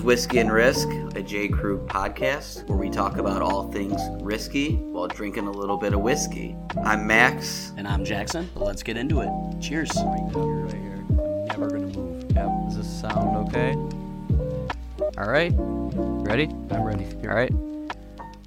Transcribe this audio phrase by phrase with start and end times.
[0.00, 1.48] This is Whiskey and Risk, a J.
[1.48, 6.00] Krug podcast where we talk about all things risky while drinking a little bit of
[6.00, 6.56] whiskey.
[6.82, 7.74] I'm Max.
[7.76, 8.48] And I'm Jackson.
[8.54, 9.28] Let's get into it.
[9.60, 9.90] Cheers.
[9.96, 11.04] Right here.
[11.10, 12.22] I'm never gonna move.
[12.34, 12.48] Yep.
[12.64, 13.74] Does this sound okay?
[15.18, 15.52] All right.
[15.54, 16.44] Ready?
[16.70, 17.04] I'm ready.
[17.28, 17.52] All right.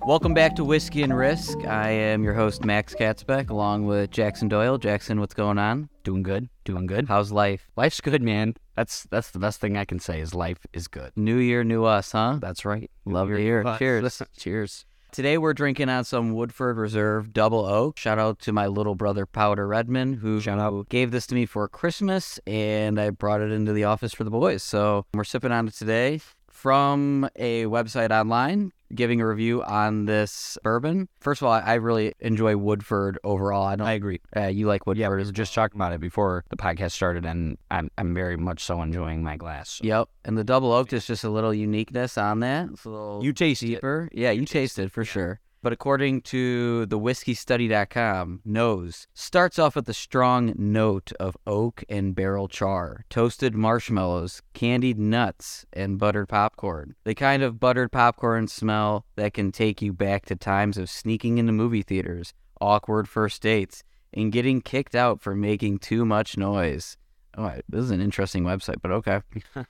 [0.07, 1.59] Welcome back to Whiskey and Risk.
[1.67, 4.79] I am your host Max Katzbeck, along with Jackson Doyle.
[4.79, 5.87] Jackson, what's going on?
[6.03, 6.49] Doing good.
[6.65, 7.07] Doing good.
[7.07, 7.69] How's life?
[7.77, 8.55] Life's good, man.
[8.75, 11.13] That's that's the best thing I can say is life is good.
[11.15, 12.39] New year, new us, huh?
[12.41, 12.91] That's right.
[13.05, 13.79] New Love year, us.
[13.79, 14.21] Cheers.
[14.37, 14.85] Cheers.
[15.13, 17.97] Today we're drinking on some Woodford Reserve Double Oak.
[17.97, 20.89] Shout out to my little brother Powder Redmond who Shout out.
[20.89, 24.31] gave this to me for Christmas and I brought it into the office for the
[24.31, 24.63] boys.
[24.63, 26.19] So we're sipping on it today
[26.49, 31.07] from a website online giving a review on this bourbon.
[31.19, 33.65] First of all, I really enjoy Woodford overall.
[33.65, 34.19] I don't I agree.
[34.35, 37.25] uh, you like Woodford Yeah, we were just talking about it before the podcast started,
[37.25, 39.79] and I'm I'm very much so enjoying my glass.
[39.83, 40.09] Yep.
[40.25, 42.69] And the double oak is just a little uniqueness on that.
[42.71, 43.67] It's a little You taste it.
[43.67, 44.09] deeper.
[44.13, 45.39] Yeah, you taste it for sure.
[45.63, 52.13] But according to the whiskeystudy.com, nose starts off with a strong note of oak and
[52.13, 56.95] barrel char, toasted marshmallows, candied nuts, and buttered popcorn.
[57.05, 61.37] The kind of buttered popcorn smell that can take you back to times of sneaking
[61.37, 66.97] into movie theaters, awkward first dates, and getting kicked out for making too much noise.
[67.37, 69.21] Oh, this is an interesting website, but okay.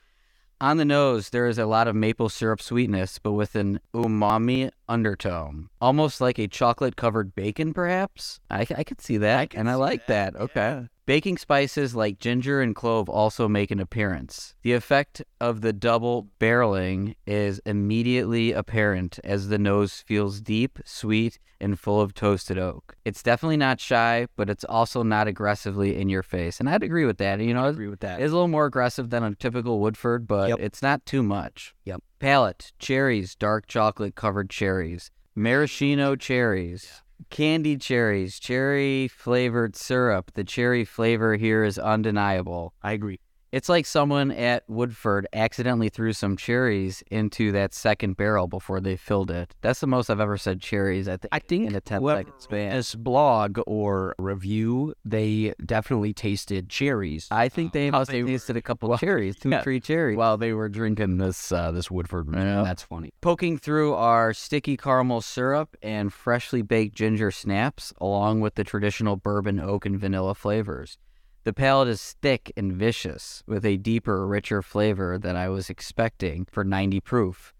[0.60, 4.70] On the nose, there is a lot of maple syrup sweetness, but with an umami
[4.88, 8.40] undertone, almost like a chocolate covered bacon, perhaps.
[8.50, 10.34] I, I could see that, I and I like that.
[10.34, 10.88] that, Okay.
[11.06, 14.54] Baking spices like ginger and clove also make an appearance.
[14.62, 21.38] The effect of the double barreling is immediately apparent as the nose feels deep, sweet,
[21.60, 22.96] and full of toasted oak.
[23.04, 26.58] It's definitely not shy, but it's also not aggressively in your face.
[26.58, 27.38] And I'd agree with that.
[27.38, 28.20] You know, I agree with that.
[28.20, 30.58] it's a little more aggressive than a typical Woodford, but Yep.
[30.60, 31.74] it's not too much.
[31.84, 32.02] Yep.
[32.24, 40.30] Palate, cherries, dark chocolate covered cherries, maraschino cherries, candied cherries, cherry flavored syrup.
[40.32, 42.72] The cherry flavor here is undeniable.
[42.82, 43.20] I agree.
[43.54, 48.96] It's like someone at Woodford accidentally threw some cherries into that second barrel before they
[48.96, 49.54] filled it.
[49.60, 52.18] That's the most I've ever said cherries, I think, I think in a 10 whoever
[52.18, 52.74] second wrote span.
[52.74, 57.28] This blog or review, they definitely tasted cherries.
[57.30, 59.62] I think they must have tasted a couple well, cherries, two, yeah.
[59.62, 60.16] three cherries.
[60.16, 62.26] while they were drinking this uh, this Woodford.
[62.34, 62.64] Yeah.
[62.64, 63.12] That's funny.
[63.20, 69.14] poking through our sticky caramel syrup and freshly baked ginger snaps, along with the traditional
[69.14, 70.98] bourbon, oak, and vanilla flavors.
[71.44, 76.46] The palate is thick and vicious, with a deeper, richer flavor than I was expecting
[76.50, 77.52] for 90 proof.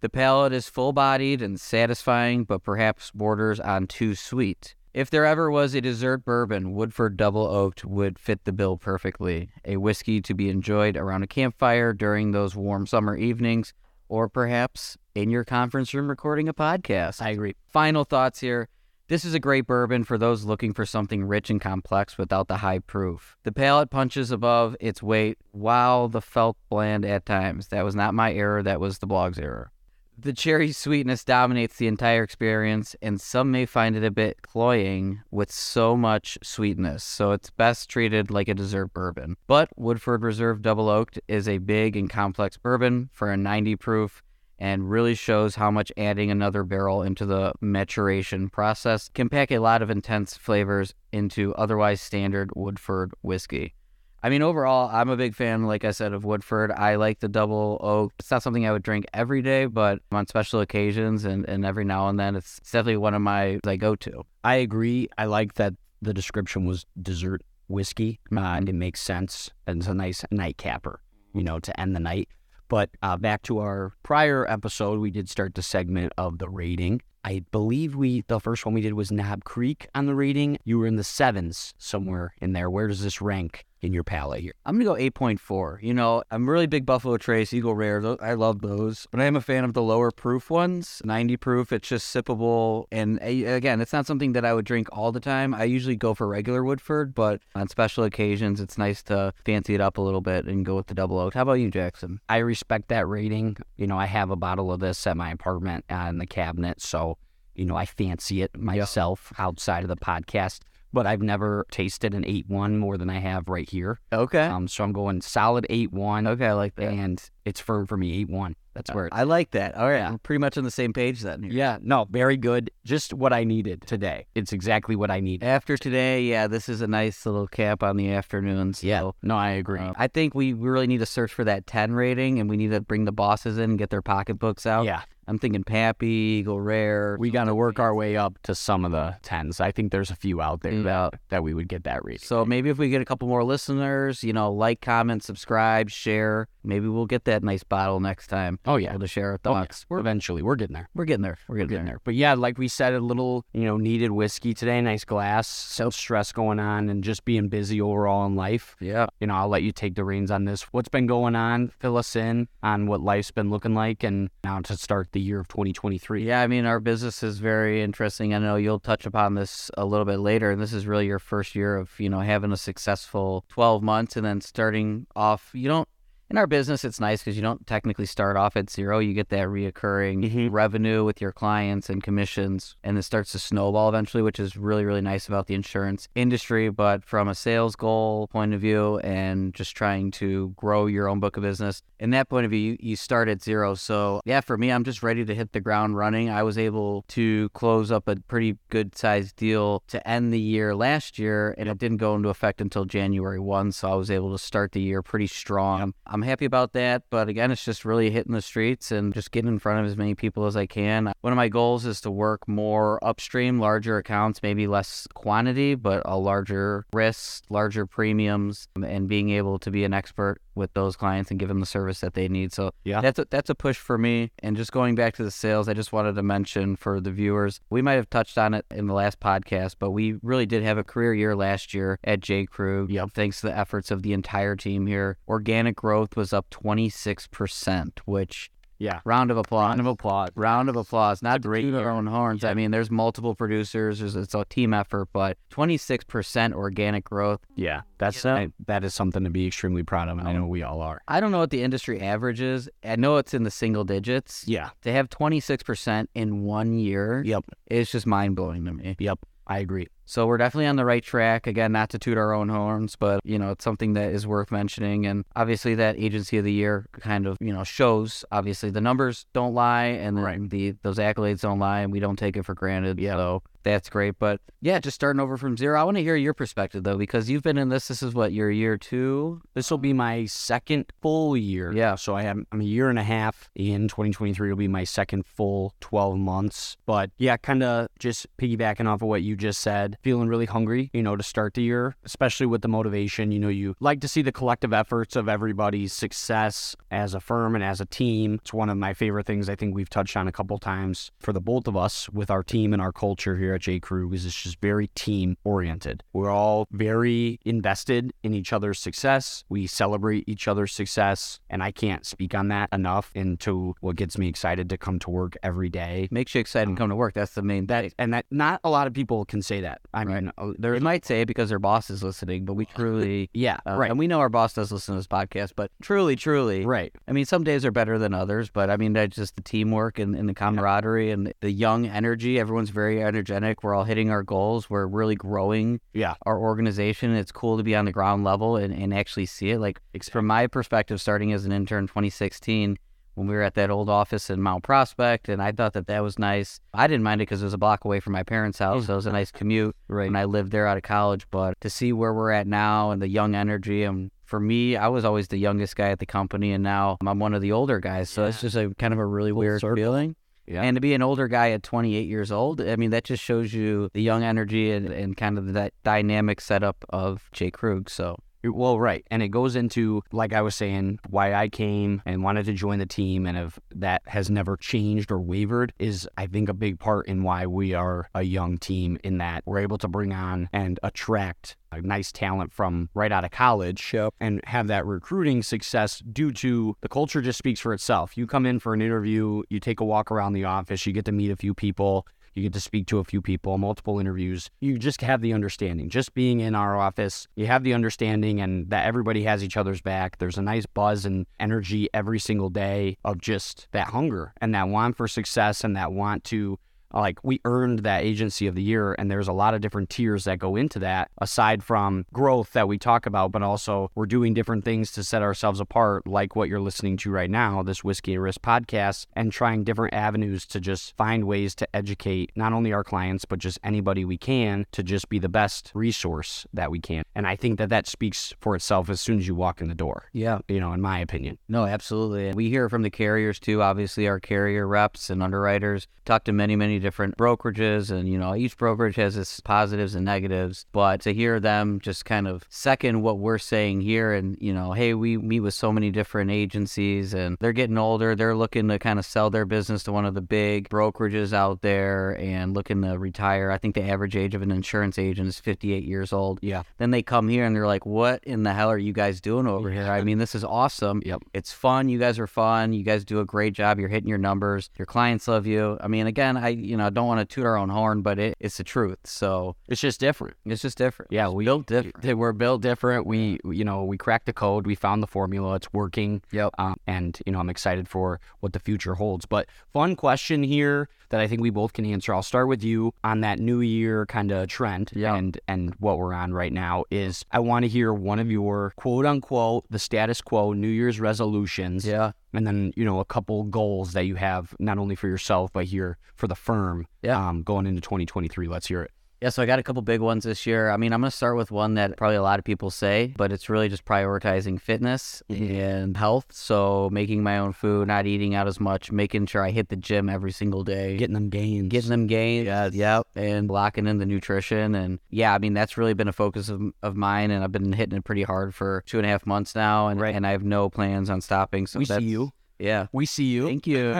[0.00, 4.74] The palate is full bodied and satisfying, but perhaps borders on too sweet.
[4.92, 9.48] If there ever was a dessert bourbon, Woodford Double Oaked would fit the bill perfectly.
[9.64, 13.72] A whiskey to be enjoyed around a campfire during those warm summer evenings,
[14.10, 17.22] or perhaps in your conference room recording a podcast.
[17.22, 17.54] I agree.
[17.70, 18.68] Final thoughts here.
[19.10, 22.58] This is a great bourbon for those looking for something rich and complex without the
[22.58, 23.36] high proof.
[23.42, 27.66] The palate punches above its weight, while the felt bland at times.
[27.70, 29.72] That was not my error, that was the blog's error.
[30.16, 35.22] The cherry sweetness dominates the entire experience, and some may find it a bit cloying
[35.32, 39.34] with so much sweetness, so it's best treated like a dessert bourbon.
[39.48, 44.22] But Woodford Reserve Double Oaked is a big and complex bourbon for a 90 proof
[44.60, 49.58] and really shows how much adding another barrel into the maturation process can pack a
[49.58, 53.74] lot of intense flavors into otherwise standard Woodford whiskey.
[54.22, 56.70] I mean, overall, I'm a big fan, like I said, of Woodford.
[56.72, 58.12] I like the double oak.
[58.18, 61.86] It's not something I would drink every day, but on special occasions and, and every
[61.86, 64.24] now and then, it's definitely one of my I go to.
[64.44, 65.08] I agree.
[65.16, 65.72] I like that
[66.02, 69.50] the description was dessert whiskey, uh, and it makes sense.
[69.66, 71.00] And it's a nice nightcapper,
[71.32, 72.28] you know, to end the night.
[72.70, 77.02] But uh, back to our prior episode, we did start the segment of the rating.
[77.24, 80.56] I believe we the first one we did was Knob Creek on the rating.
[80.64, 82.70] You were in the sevens somewhere in there.
[82.70, 84.52] Where does this rank in your palate here?
[84.66, 85.82] I'm gonna go 8.4.
[85.82, 88.16] You know, I'm really big Buffalo Trace, Eagle Rare.
[88.22, 91.02] I love those, but I am a fan of the lower proof ones.
[91.04, 95.12] 90 proof, it's just sippable, and again, it's not something that I would drink all
[95.12, 95.54] the time.
[95.54, 99.80] I usually go for regular Woodford, but on special occasions, it's nice to fancy it
[99.80, 101.34] up a little bit and go with the double oak.
[101.34, 102.20] How about you, Jackson?
[102.28, 103.56] I respect that rating.
[103.76, 106.80] You know, I have a bottle of this at my apartment uh, in the cabinet,
[106.80, 107.18] so
[107.54, 110.60] you know I fancy it myself outside of the podcast.
[110.92, 114.00] But I've never tasted an eight one more than I have right here.
[114.12, 114.42] Okay.
[114.46, 116.26] Um, so I'm going solid eight one.
[116.26, 116.88] okay, I like that.
[116.92, 118.56] and it's firm for me eight one.
[118.74, 119.06] That's where.
[119.06, 119.74] It's, I like that.
[119.76, 120.12] All right, Yeah.
[120.12, 121.42] we're pretty much on the same page then.
[121.42, 121.52] here.
[121.52, 122.70] yeah, no, very good.
[122.84, 124.26] Just what I needed today.
[124.36, 125.44] It's exactly what I needed.
[125.46, 128.82] After today, yeah, this is a nice little cap on the afternoons.
[128.84, 129.80] Yeah, no, I agree.
[129.80, 132.70] uh, I think we really need to search for that 10 rating and we need
[132.70, 134.84] to bring the bosses in and get their pocketbooks out.
[134.84, 136.06] yeah, I'm thinking Pappy,
[136.40, 137.16] Eagle Rare.
[137.20, 139.60] we got to work our way up to some of the tens.
[139.60, 140.82] I think there's a few out there Yeah.
[140.82, 142.20] that, that we would get that rating.
[142.26, 146.48] So maybe if we get a couple more listeners, you know, like, comment, subscribe, share,
[146.64, 148.58] maybe we'll get that nice bottle next time.
[148.66, 149.60] oh yeah, to share our Oh, yeah.
[149.60, 149.86] thoughts.
[149.88, 150.88] We're, eventually we're getting there.
[150.94, 151.38] we're getting there.
[151.48, 151.94] We're We're getting, getting there.
[151.94, 152.00] there.
[152.04, 154.80] But yeah, like we said, a little you know needed whiskey today.
[154.80, 155.46] Nice glass.
[155.48, 158.76] Some stress going on and just being busy overall in life.
[158.80, 159.06] Yeah.
[159.20, 160.62] you know, I'll let you take the reins on this.
[160.72, 161.72] What's been going on?
[161.78, 165.40] Fill us in on what life's been looking like, and now to start the year
[165.40, 166.26] of 2023.
[166.26, 168.34] Yeah, I mean, our business is very interesting.
[168.34, 171.18] I know you'll touch upon this a little bit later, and this is really your
[171.18, 175.50] first year of, you know, having a successful 12 months and then starting off.
[175.52, 175.88] You don't,
[176.30, 179.00] in our business, it's nice because you don't technically start off at zero.
[179.00, 180.48] You get that reoccurring Mhm.
[180.52, 184.84] revenue with your clients and commissions, and it starts to snowball eventually, which is really,
[184.84, 186.68] really nice about the insurance industry.
[186.68, 191.18] But from a sales goal point of view and just trying to grow your own
[191.18, 193.74] book of business, in that point of view, you, you start at zero.
[193.74, 196.30] So, yeah, for me, I'm just ready to hit the ground running.
[196.30, 200.76] I was able to close up a pretty good sized deal to end the year
[200.76, 203.72] last year, and it didn't go into effect until January 1.
[203.72, 205.92] So, I was able to start the year pretty strong.
[206.20, 207.04] I'm happy about that.
[207.08, 209.96] But again, it's just really hitting the streets and just getting in front of as
[209.96, 211.14] many people as I can.
[211.22, 216.02] One of my goals is to work more upstream, larger accounts, maybe less quantity, but
[216.04, 221.30] a larger risk, larger premiums, and being able to be an expert with those clients
[221.32, 222.52] and give them the service that they need.
[222.52, 223.00] So Yeah.
[223.00, 224.30] that's a, that's a push for me.
[224.40, 227.60] And just going back to the sales, I just wanted to mention for the viewers,
[227.70, 230.78] we might have touched on it in the last podcast, but we really did have
[230.78, 232.46] a career year last year at J.
[232.46, 232.90] Krug.
[232.90, 233.10] Yep.
[233.14, 235.16] Thanks to the efforts of the entire team here.
[235.26, 239.00] Organic growth was up 26%, which yeah.
[239.04, 239.68] round of applause.
[239.68, 240.30] Round of applause.
[240.34, 241.22] Round of applause.
[241.22, 242.42] Not to great toot our own horns.
[242.42, 244.00] I mean, there's multiple producers.
[244.00, 247.40] There's, it's a team effort, but 26% organic growth.
[247.54, 248.34] Yeah, that's Yeah.
[248.34, 250.38] I, that is something to be extremely proud of, and I oh.
[250.38, 251.00] know we all are.
[251.06, 252.68] I don't know what the industry average is.
[252.82, 254.44] I know it's in the single digits.
[254.48, 254.70] Yeah.
[254.82, 257.44] To have 26% in one year Yep.
[257.70, 258.96] is just mind blowing to me.
[258.98, 259.20] Yep.
[259.46, 259.88] I agree.
[260.10, 261.46] So we're definitely on the right track.
[261.46, 264.50] Again, not to toot our own horns, but you know, it's something that is worth
[264.50, 265.06] mentioning.
[265.06, 268.24] And obviously, that agency of the year kind of you know shows.
[268.32, 270.50] Obviously, the numbers don't lie, and Right.
[270.50, 272.98] the those accolades don't lie, and we don't take it for granted.
[272.98, 273.14] Yeah.
[273.14, 274.18] So that's great.
[274.18, 275.80] But yeah, just starting over from zero.
[275.80, 277.88] I want to hear your perspective though, because you've been in this.
[277.88, 279.40] This is what your year two.
[279.54, 281.72] This will be my second full year.
[281.72, 281.94] Yeah.
[281.94, 285.26] So I have I'm a year and a half in 2023 will be my second
[285.26, 286.76] full 12 months.
[286.86, 290.90] But yeah, kind of just piggybacking off of what you just said, feeling really hungry,
[290.92, 293.32] you know, to start the year, especially with the motivation.
[293.32, 297.54] You know, you like to see the collective efforts of everybody's success as a firm
[297.54, 298.34] and as a team.
[298.34, 301.32] It's one of my favorite things I think we've touched on a couple times for
[301.32, 303.80] the both of us with our team and our culture here at J.
[303.80, 306.02] Krug is it's just very team oriented.
[306.12, 309.44] We're all very invested in each other's success.
[309.48, 311.40] We celebrate each other's success.
[311.48, 315.10] And I can't speak on that enough into what gets me excited to come to
[315.10, 316.08] work every day.
[316.10, 317.14] Makes you excited to come to work.
[317.14, 317.66] That's the main.
[317.66, 319.80] That and that not a lot of people can say that.
[319.94, 320.22] I Right.
[320.22, 323.30] mean, uh, They might say it because their boss is listening, but we truly.
[323.34, 326.16] yeah, Uh, right, And we know our boss does listen to this podcast, but truly,
[326.16, 326.92] truly, right.
[327.08, 329.98] I mean, some days are better than others, but I mean, that's just the teamwork
[329.98, 332.38] and, and the camaraderie and the young energy.
[332.38, 333.39] Everyone's very energetic.
[333.62, 334.68] We're all hitting our goals.
[334.70, 336.14] We're really growing Yeah.
[336.26, 337.14] our organization.
[337.14, 339.58] It's cool to be on the ground level and, and actually see it.
[339.58, 339.80] Like,
[340.10, 342.76] from my perspective, starting as an intern 2016,
[343.14, 346.02] when we were at that old office in Mount Prospect, and I thought that that
[346.02, 346.60] was nice.
[346.72, 348.92] I didn't mind it because it was a block away from my parents' house, so
[348.94, 350.06] it was a nice commute Right.
[350.06, 351.26] when I lived there out of college.
[351.30, 354.86] But to see where we're at now and the young energy, and for me, I
[354.88, 357.80] was always the youngest guy at the company, and now I'm one of the older
[357.80, 358.08] guys.
[358.08, 359.76] So it's just a kind of a really Full weird circle.
[359.76, 360.14] feeling.
[360.50, 360.62] Yeah.
[360.62, 363.54] And to be an older guy at 28 years old, I mean, that just shows
[363.54, 367.52] you the young energy and, and kind of that dynamic setup of J.
[367.52, 367.88] Krug.
[367.88, 369.06] So Well, right.
[369.10, 372.78] And it goes into, like I was saying, why I came and wanted to join
[372.78, 376.78] the team and if that has never changed or wavered is, I think, a big
[376.78, 380.48] part in why we are a young team in that we're able to bring on
[380.52, 386.02] and attract a nice talent from right out of college and have that recruiting success
[386.12, 388.16] due to the culture just speaks for itself.
[388.16, 391.04] You come in for an interview, you take a walk around the office, you get
[391.04, 394.50] to meet a few people, you get to speak to a few people, multiple interviews.
[394.60, 395.90] You just have the understanding.
[395.90, 399.80] Just being in our office, you have the understanding and that everybody has each other's
[399.80, 400.18] back.
[400.18, 404.68] There's a nice buzz and energy every single day of just that hunger and that
[404.68, 406.58] want for success and that want to
[406.92, 410.24] like we earned that agency of the year and there's a lot of different tiers
[410.24, 414.34] that go into that aside from growth that we talk about but also we're doing
[414.34, 418.14] different things to set ourselves apart like what you're listening to right now this whiskey
[418.14, 422.72] and risk podcast and trying different avenues to just find ways to educate not only
[422.72, 426.80] our clients but just anybody we can to just be the best resource that we
[426.80, 429.68] can and i think that that speaks for itself as soon as you walk in
[429.68, 430.38] the door Yeah.
[430.48, 432.28] you know in my opinion No, absolutely.
[432.28, 433.62] And we hear from the carriers too.
[433.62, 438.34] Obviously, our carrier reps and underwriters talk to many, many different brokerages, and you know,
[438.34, 440.66] each brokerage has its positives and negatives.
[440.72, 444.72] But to hear them just kind of second what we're saying here, and you know,
[444.72, 448.14] hey, we meet with so many different agencies, and they're getting older.
[448.14, 451.62] They're looking to kind of sell their business to one of the big brokerages out
[451.62, 453.50] there, and looking to retire.
[453.50, 456.38] I think the average age of an insurance agent is 58 years old.
[456.42, 459.20] yeah Then they come here and they're like, "What in the hell are you guys
[459.20, 459.84] doing over here?
[459.84, 461.02] I mean, this is awesome.
[461.04, 461.22] Yep.
[461.34, 461.88] It's fun.
[461.88, 462.72] You guys are fun.
[462.72, 463.78] You guys do a great job.
[463.78, 464.70] You're hitting your numbers.
[464.78, 465.78] Your clients love you.
[465.80, 468.18] I mean, again, I you know I don't want to toot our own horn, but
[468.18, 468.98] it, it's the truth.
[469.04, 471.12] So it's just different it's just different.
[471.12, 472.02] Yeah, It's we built different.
[472.02, 473.06] They were built different.
[473.06, 474.66] We, you know, we cracked the code.
[474.66, 475.56] We found the formula.
[475.56, 476.22] It's working.
[476.32, 476.54] Yep.
[476.58, 479.26] Um, and you know, I'm excited for what the future holds.
[479.26, 482.14] But fun question here that I think we both can answer.
[482.14, 484.90] I'll start with you on that New Year kind of trend.
[484.94, 485.14] Yeah.
[485.14, 488.72] And and what we're on right now is I want to hear one of your
[488.76, 491.86] quote unquote the status quo New Year's resolutions.
[491.86, 492.12] Yeah.
[492.32, 495.66] And then you know a couple goals that you have not only for yourself but
[495.66, 496.86] here for the firm.
[497.02, 497.28] Yeah.
[497.28, 498.48] Um, going into 2023.
[498.48, 498.90] Let's hear it.
[499.20, 500.70] Yeah, so I got a couple big ones this year.
[500.70, 503.12] I mean, I'm going to start with one that probably a lot of people say,
[503.18, 505.60] but it's really just prioritizing fitness mm-hmm.
[505.60, 506.26] and health.
[506.30, 509.76] So making my own food, not eating out as much, making sure I hit the
[509.76, 510.96] gym every single day.
[510.96, 511.68] Getting them gains.
[511.68, 512.46] getting them gains.
[512.46, 514.74] Yeah, yep, and locking in the nutrition.
[514.74, 517.74] And yeah, I mean that's really been a focus of, of mine, and I've been
[517.74, 520.14] hitting it pretty hard for two and a half months now, and Right.
[520.14, 521.66] and I have no plans on stopping.
[521.66, 522.32] So we see you.
[522.60, 522.86] Yeah.
[522.92, 523.46] We see you.
[523.46, 523.90] Thank you.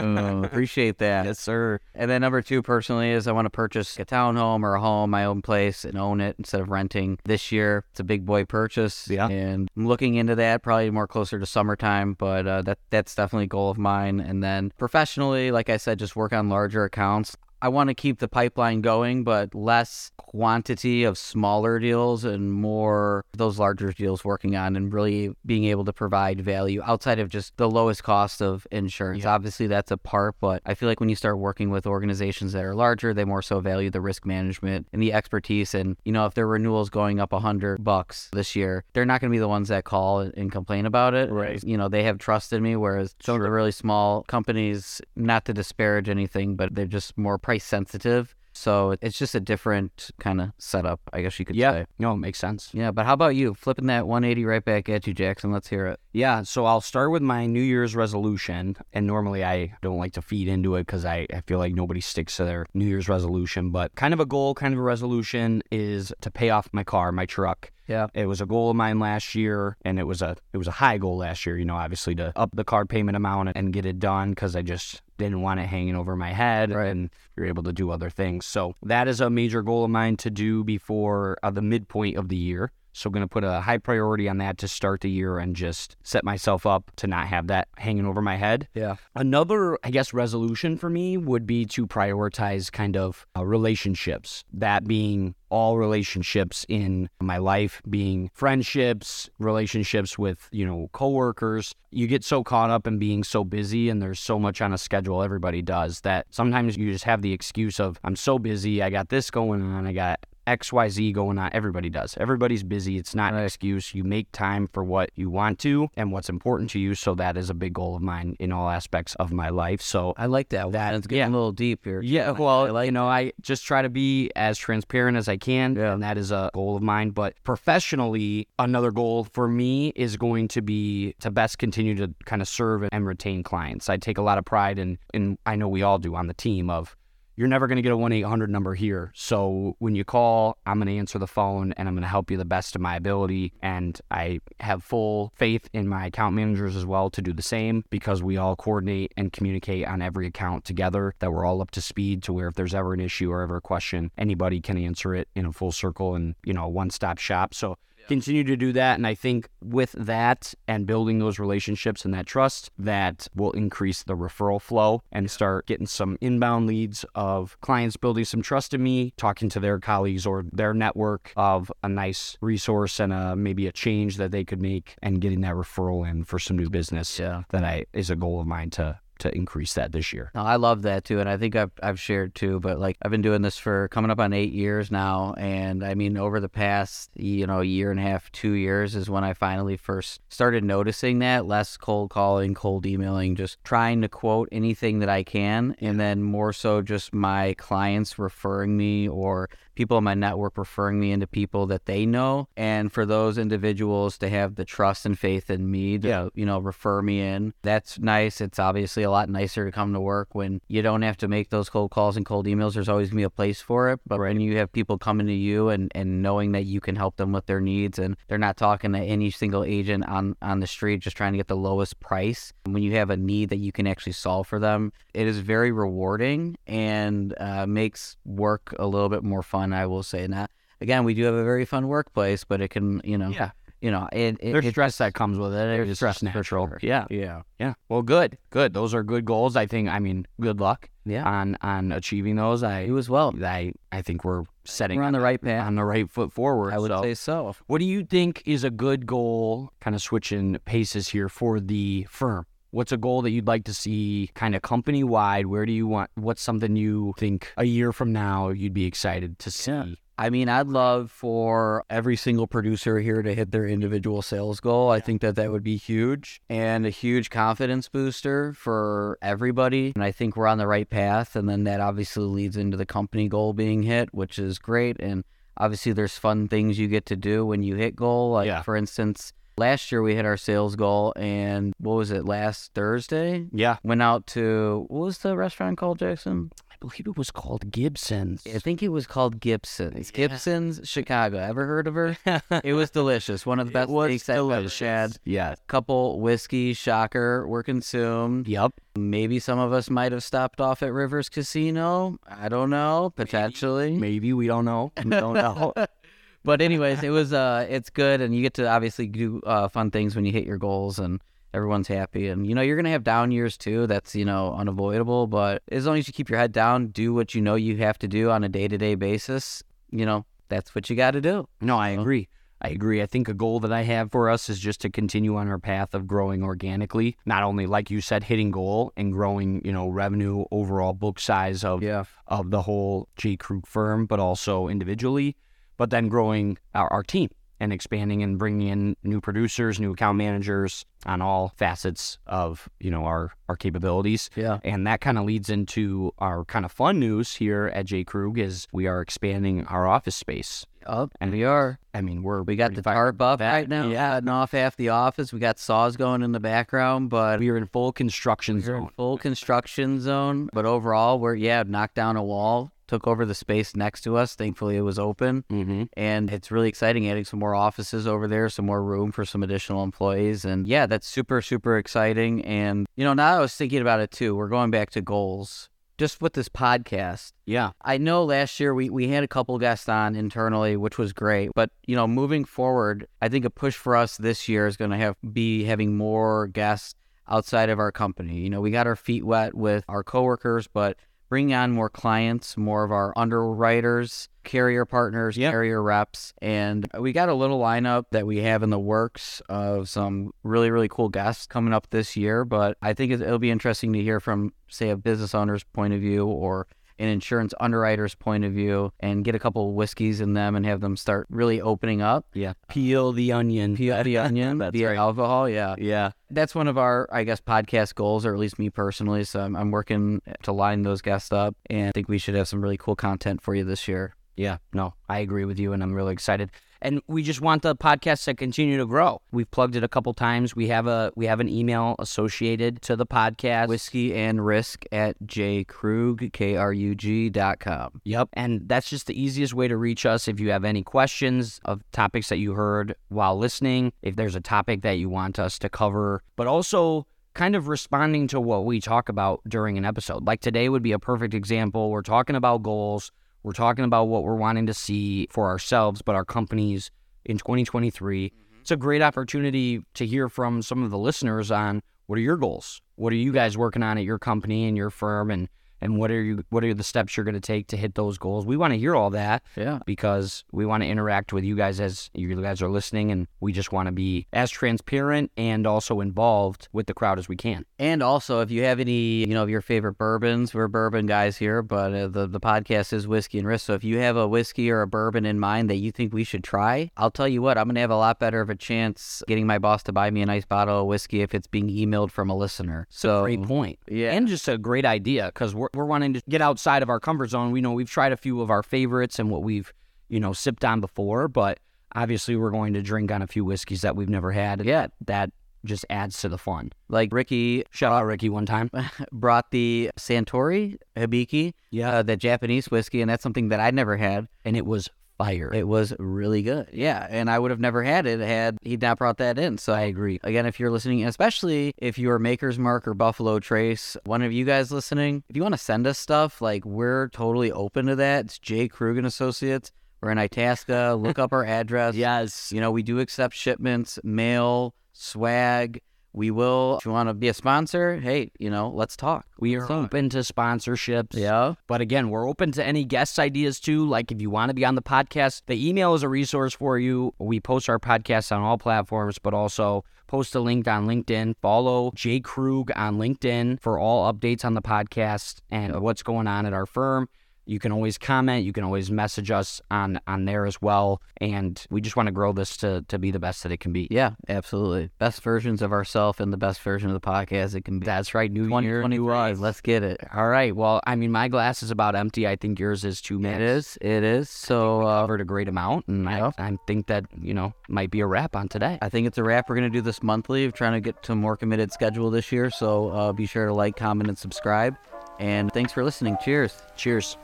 [0.44, 1.24] Appreciate that.
[1.24, 1.80] Yes, sir.
[1.94, 5.10] And then number two, personally, is I want to purchase a townhome or a home,
[5.10, 7.18] my own place, and own it instead of renting.
[7.24, 9.08] This year, it's a big boy purchase.
[9.08, 9.28] Yeah.
[9.28, 13.44] And I'm looking into that, probably more closer to summertime, but uh, that that's definitely
[13.44, 14.20] a goal of mine.
[14.20, 17.36] And then professionally, like I said, just work on larger accounts.
[17.62, 23.24] I want to keep the pipeline going, but less quantity of smaller deals and more
[23.32, 27.56] those larger deals working on and really being able to provide value outside of just
[27.56, 29.24] the lowest cost of insurance.
[29.24, 29.34] Yeah.
[29.34, 32.64] Obviously, that's a part, but I feel like when you start working with organizations that
[32.64, 35.74] are larger, they more so value the risk management and the expertise.
[35.74, 39.20] And, you know, if their renewal's going up a hundred bucks this year, they're not
[39.20, 41.30] going to be the ones that call and complain about it.
[41.30, 41.62] Right.
[41.62, 45.44] You know, they have trust in me, whereas some of the really small companies, not
[45.46, 48.36] to disparage anything, but they're just more price sensitive.
[48.52, 51.72] So it's just a different kind of setup, I guess you could Yeah.
[51.72, 51.86] say.
[51.98, 52.70] No, it makes sense.
[52.72, 53.54] Yeah, but how about you?
[53.54, 55.50] Flipping that 180 right back at you, Jackson.
[55.50, 55.98] Let's hear it.
[56.12, 58.76] Yeah, so I'll start with my New Year's resolution.
[58.92, 62.00] And normally I don't like to feed into it because I, I feel like nobody
[62.00, 63.70] sticks to their New Year's resolution.
[63.70, 67.10] But kind of a goal, kind of a resolution is to pay off my car,
[67.12, 67.70] my truck.
[67.86, 68.06] Yeah.
[68.14, 70.76] It was a goal of mine last year, and it was a it was a
[70.82, 71.58] high goal last year.
[71.58, 74.62] You know, obviously to up the car payment amount and get it done because I
[74.62, 76.88] just didn't want it hanging over my head, Right.
[76.88, 78.44] and you're able to do other things.
[78.46, 82.28] So that is a major goal of mine to do before uh, the midpoint of
[82.28, 82.72] the year.
[82.92, 85.54] So I'm going to put a high priority on that to start the year and
[85.54, 88.68] just set myself up to not have that hanging over my head.
[88.74, 88.96] Yeah.
[89.14, 94.44] Another, I guess, resolution for me would be to prioritize kind of uh, relationships.
[94.52, 101.74] That being all relationships in my life, being friendships, relationships with, you know, coworkers.
[101.90, 104.78] You get so caught up in being so busy and there's so much on a
[104.78, 108.90] schedule, everybody does, that sometimes you just have the excuse of, I'm so busy, I
[108.90, 111.50] got this going on, I got XYZ going on.
[111.52, 112.16] Everybody does.
[112.18, 112.96] Everybody's busy.
[112.98, 113.94] It's not an excuse.
[113.94, 116.94] You make time for what you want to and what's important to you.
[116.94, 119.80] So that is a big goal of mine in all aspects of my life.
[119.80, 120.70] So I like that.
[120.72, 120.94] That- one.
[120.96, 121.28] It's getting yeah.
[121.28, 122.00] a little deep here.
[122.02, 125.36] yeah, I well, like you know, I just try to be as transparent as I
[125.36, 125.92] can, Yeah.
[125.92, 127.10] and that is a goal of mine.
[127.10, 132.42] But professionally, another goal for me is going to be to best continue to kind
[132.42, 133.88] of serve and retain clients.
[133.88, 136.34] I take a lot of pride in, in I know we all do on the
[136.34, 136.96] team of
[137.40, 139.10] you're never going to get a 1 800 number here.
[139.14, 142.30] So when you call, I'm going to answer the phone and I'm going to help
[142.30, 143.54] you the best of my ability.
[143.62, 147.82] And I have full faith in my account managers as well to do the same
[147.88, 151.80] because we all coordinate and communicate on every account together, that we're all up to
[151.80, 155.14] speed to where if there's ever an issue or ever a question, anybody can answer
[155.14, 157.54] it in a full circle and, you know, one stop shop.
[157.54, 157.78] So
[158.10, 158.96] continue to do that.
[158.96, 164.02] And I think with that and building those relationships and that trust, that will increase
[164.02, 168.82] the referral flow and start getting some inbound leads of clients building some trust in
[168.82, 173.66] me, talking to their colleagues or their network of a nice resource and a, maybe
[173.68, 177.18] a change that they could make and getting that referral in for some new business
[177.18, 177.42] Yeah.
[177.50, 180.30] that I is a goal of mine to to increase that this year.
[180.34, 182.60] No, I love that too, and I think I've I've shared too.
[182.60, 185.94] But like I've been doing this for coming up on eight years now, and I
[185.94, 189.32] mean over the past you know year and a half, two years is when I
[189.32, 194.98] finally first started noticing that less cold calling, cold emailing, just trying to quote anything
[195.00, 199.48] that I can, and then more so just my clients referring me or
[199.80, 204.18] people in my network referring me into people that they know, and for those individuals
[204.18, 206.28] to have the trust and faith in me to Yeah.
[206.34, 207.54] you know refer me in.
[207.62, 208.42] That's nice.
[208.42, 211.48] It's obviously a lot nicer to come to work when you don't have to make
[211.48, 212.74] those cold calls and cold emails.
[212.74, 214.00] There's always gonna be a place for it.
[214.06, 217.16] But when you have people coming to you and, and knowing that you can help
[217.16, 220.66] them with their needs and they're not talking to any single agent on, on the
[220.66, 222.52] street just trying to get the lowest price.
[222.66, 225.72] When you have a need that you can actually solve for them, it is very
[225.72, 230.26] rewarding and uh, makes work a little bit more fun, I will say.
[230.26, 230.46] Now
[230.80, 233.50] again, we do have a very fun workplace, but it can, you know, Yeah.
[233.80, 235.56] you know, it, it There's it stress that comes with it.
[235.56, 236.42] there's stress natural.
[236.68, 236.78] sure.
[236.82, 237.06] Yeah.
[237.10, 237.42] Yeah.
[237.58, 237.74] Yeah.
[237.88, 238.38] Well, good.
[238.50, 238.74] Good.
[238.74, 239.56] Those are good goals.
[239.56, 239.88] I think.
[239.88, 241.24] I mean, good luck Yeah.
[241.28, 242.62] on on achieving those.
[242.62, 243.34] I You as well.
[243.42, 245.66] I I think we're setting We're on the right path.
[245.66, 246.72] on the right foot forward.
[246.74, 247.02] I would so.
[247.02, 247.54] say so.
[247.66, 252.06] What do you think is a good goal, kind of switching paces here for the
[252.10, 252.46] firm?
[252.70, 255.46] What's a goal that you'd like to see kind of company wide?
[255.46, 259.38] Where do you want, what's something you think a year from now you'd be excited
[259.40, 259.70] to see?
[259.70, 259.84] Yeah.
[260.18, 264.90] I mean, I'd love for every single producer here to hit their individual sales goal.
[264.90, 269.92] I think that that would be huge and a huge confidence booster for everybody.
[269.94, 271.36] And I think we're on the right path.
[271.36, 275.00] And then that obviously leads into the company goal being hit, which is great.
[275.00, 275.24] And
[275.56, 278.32] obviously, there's fun things you get to do when you hit goal.
[278.32, 278.60] Like, Yeah.
[278.60, 281.12] for instance, last year we hit our sales goal.
[281.14, 283.46] And what was it, last Thursday?
[283.52, 283.76] Yeah.
[283.84, 286.50] Went out to, what was the restaurant called, Jackson?
[286.70, 288.42] I believe it was called Gibson's.
[288.46, 290.10] I think it was called Gibson's.
[290.10, 290.28] Yeah.
[290.28, 291.36] Gibson's, Chicago.
[291.38, 292.16] Ever heard of her?
[292.64, 293.44] it was delicious.
[293.44, 295.18] One of the best was steaks I've ever had.
[295.24, 295.54] Yeah.
[295.68, 298.48] Couple whiskey, shocker, were consumed.
[298.48, 298.72] Yep.
[298.96, 302.16] Maybe some of us might have stopped off at Rivers Casino.
[302.26, 303.12] I don't know.
[303.14, 303.96] Potentially.
[303.96, 304.90] Maybe we don't know.
[305.04, 305.74] We don't know.
[306.44, 309.90] But anyways, it was uh it's good and you get to obviously do uh fun
[309.90, 311.20] things when you hit your goals and
[311.52, 315.26] everyone's happy and you know you're gonna have down years too that's you know unavoidable
[315.26, 317.98] but as long as you keep your head down do what you know you have
[317.98, 321.76] to do on a day-to-day basis you know that's what you got to do No,
[321.76, 322.28] I agree.
[322.62, 323.00] I agree.
[323.00, 325.58] I think a goal that I have for us is just to continue on our
[325.58, 327.16] path of growing organically.
[327.24, 331.64] Not only, like you said, hitting goal and growing, you know, revenue, overall book size
[331.64, 333.36] of yeah of the whole J.
[333.36, 335.36] Krug firm, but also individually,
[335.80, 340.18] but then growing our, our team and expanding and bringing in new producers, new account
[340.18, 344.28] managers on all facets of, you know, our, our capabilities.
[344.36, 348.04] yeah And that kind of leads into our kind of fun news here at J.
[348.04, 350.66] Krug is we are expanding our office space.
[350.86, 354.10] Up and we are I mean, we're we got the tarp up right now Yeah.
[354.14, 357.56] cutting off half the office we got saws going in the background but We are
[357.56, 358.88] in full construction We're zone.
[358.96, 363.74] full construction zone, but overall, we're yeah knocked down a wall, took over the space
[363.76, 364.34] next to us.
[364.34, 365.84] Thankfully, it was open, Mm-hmm.
[365.96, 367.08] and it's really exciting.
[367.08, 370.86] Adding some more offices over there, some more room for some additional employees, and yeah,
[370.86, 372.44] that's super super exciting.
[372.44, 374.34] And you know, now I was thinking about it too.
[374.36, 375.68] We're going back to goals.
[376.00, 377.72] Just with this podcast, Yeah.
[377.82, 381.50] I know last year we, we had a couple guests on internally, which was great.
[381.54, 384.92] But you know, moving forward, I think a push for us this year is going
[384.92, 386.94] to have be having more guests
[387.28, 388.38] outside of our company.
[388.38, 390.96] You know, we got our feet wet with our coworkers, but
[391.30, 395.50] bringing on more clients, more of our underwriters, carrier partners, Yeah.
[395.52, 399.88] carrier reps, and we got a little lineup that we have in the works of
[399.88, 402.44] some really really cool guests coming up this year.
[402.44, 405.94] But I think it- it'll be interesting to hear from say a business owner's point
[405.94, 406.66] of view or
[407.00, 410.64] an insurance underwriter's point of view and get a couple of whiskeys in them and
[410.66, 412.26] have them start really opening up.
[412.34, 412.52] Yeah.
[412.68, 413.76] Peel the onion.
[413.76, 414.98] Peel the onion That's via right.
[414.98, 415.48] alcohol.
[415.48, 415.74] Yeah.
[415.78, 416.12] Yeah.
[416.30, 419.24] That's one of our, I guess, podcast goals, or at least me personally.
[419.24, 422.46] So I'm, I'm working to line those guests up and I think we should have
[422.46, 424.14] some really cool content for you this year.
[424.36, 426.50] Yeah, no, I agree with you, and I'm really excited.
[426.82, 429.20] And we just want the podcast to continue to grow.
[429.32, 430.56] We've plugged it a couple times.
[430.56, 433.68] We have a we have an email associated to the podcast.
[433.68, 438.00] Whiskey and risk at jkrug, K-R-U-G dot com.
[438.04, 440.28] Yep, and that's just the easiest way to reach us.
[440.28, 444.40] If you have any questions of topics that you heard while listening, if there's a
[444.40, 448.80] topic that you want us to cover, but also kind of responding to what we
[448.80, 450.26] talk about during an episode.
[450.26, 451.90] Like today would be a perfect example.
[451.90, 453.12] We're talking about goals.
[453.42, 456.90] We're talking about what we're wanting to see for ourselves, but our companies
[457.24, 458.28] in 2023.
[458.28, 458.60] Mm-hmm.
[458.60, 462.36] It's a great opportunity to hear from some of the listeners on what are your
[462.36, 462.82] goals?
[462.96, 465.48] What are you guys working on at your company and your firm and
[465.80, 468.18] and what are you what are the steps you're going to take to hit those
[468.18, 468.44] goals.
[468.46, 469.78] We want to hear all that Yeah.
[469.86, 473.52] because we want to interact with you guys as you guys are listening, and we
[473.52, 477.64] just want to be as transparent and also involved with the crowd as we can.
[477.78, 481.36] And also, if you have any, you know, of your favorite bourbons, we're bourbon guys
[481.36, 483.66] here, but uh, the the podcast is whiskey and risk.
[483.66, 486.24] So if you have a whiskey or a bourbon in mind that you think we
[486.24, 489.22] should try, I'll tell you what, I'm gonna have a lot better of a chance
[489.26, 492.10] getting my boss to buy me a nice bottle of whiskey if it's being emailed
[492.10, 492.86] from a listener.
[492.90, 493.78] So Great point.
[493.88, 494.12] Yeah.
[494.12, 497.30] And just a great idea because we're, we're wanting to get outside of our comfort
[497.30, 497.50] zone.
[497.52, 499.72] We know we've tried a few of our favorites and what we've,
[500.08, 501.58] you know, sipped on before, but
[501.94, 504.64] obviously we're going to drink on a few whiskeys that we've never had.
[504.64, 504.92] yet.
[505.06, 505.30] That
[505.64, 506.72] just adds to the fun.
[506.88, 508.70] like Ricky Shout out Ricky one time.
[509.12, 511.96] brought the Suntory Hibiki, Yeah.
[511.98, 514.26] uh, that Japanese whiskey, and that's something that I'd never had.
[514.44, 514.88] And it was
[515.20, 515.52] fire.
[515.52, 516.68] It was really good.
[516.72, 519.58] Yeah, and I would have never had it had he not brought that in.
[519.58, 520.18] So I agree.
[520.22, 524.46] Again, if you're listening, especially if you're Maker's Mark or Buffalo Trace, one of you
[524.46, 528.24] guys listening, if you want to send us stuff, like we're totally open to that.
[528.24, 528.68] It's J.
[528.68, 529.72] Krug and Associates.
[530.00, 530.94] We're in Itasca.
[530.98, 531.94] Look up our address.
[531.94, 532.50] Yes.
[532.50, 535.82] You know, we do accept shipments, mail, swag.
[536.12, 536.78] We will.
[536.78, 539.26] If you want to be a sponsor, hey, you know, let's talk.
[539.38, 539.84] We are talk.
[539.84, 541.14] open to sponsorships.
[541.14, 541.54] Yeah.
[541.66, 543.86] But again, we're open to any guest ideas too.
[543.86, 546.78] Like if you want to be on the podcast, the email is a resource for
[546.78, 547.14] you.
[547.18, 551.36] We post our podcasts on all platforms, but also post a link on LinkedIn.
[551.40, 552.18] Follow J.
[552.20, 556.66] Krug on LinkedIn for all updates on the podcast and what's going on at our
[556.66, 557.08] firm.
[557.50, 558.44] You can always comment.
[558.44, 561.02] You can always message us on on there as well.
[561.16, 563.72] And we just want to grow this to to be the best that it can
[563.72, 563.88] be.
[563.90, 564.90] Yeah, absolutely.
[565.00, 567.86] Best versions of ourselves and the best version of the podcast it can be.
[567.86, 568.30] That's right.
[568.30, 569.14] New year, new 2023.
[569.32, 569.38] us.
[569.40, 569.98] Let's get it.
[570.14, 570.54] All right.
[570.54, 572.24] Well, I mean, my glass is about empty.
[572.24, 573.20] I think yours is too.
[573.24, 573.76] It is.
[573.80, 574.30] It is.
[574.30, 576.30] So uh, covered a great amount, and Yeah.
[576.38, 578.78] I, I think that you know might be a wrap on today.
[578.80, 579.48] I think it's a wrap.
[579.48, 580.46] We're going to do this monthly.
[580.46, 582.48] We're trying to get to a more committed schedule this year.
[582.50, 584.76] So uh, be sure to like, comment, and subscribe.
[585.18, 586.16] And thanks for listening.
[586.22, 586.56] Cheers.
[586.76, 587.16] Cheers.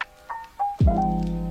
[0.81, 1.46] Música